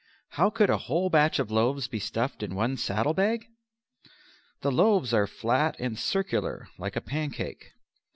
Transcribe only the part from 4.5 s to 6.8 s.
The loaves are flat and circular